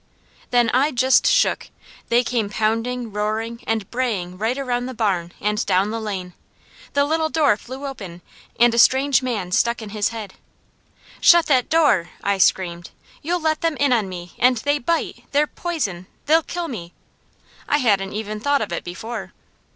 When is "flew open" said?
7.55-8.23